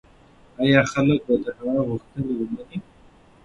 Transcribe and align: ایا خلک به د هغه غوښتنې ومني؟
ایا 0.61 0.81
خلک 0.91 1.19
به 1.27 1.35
د 1.43 1.45
هغه 1.57 1.81
غوښتنې 1.87 2.33
ومني؟ 2.37 2.77